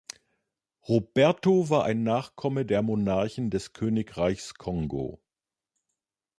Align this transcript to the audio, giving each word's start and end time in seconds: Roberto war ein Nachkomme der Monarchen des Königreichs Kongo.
Roberto 0.87 1.69
war 1.69 1.83
ein 1.83 2.01
Nachkomme 2.01 2.65
der 2.65 2.81
Monarchen 2.81 3.51
des 3.51 3.71
Königreichs 3.73 4.55
Kongo. 4.55 5.21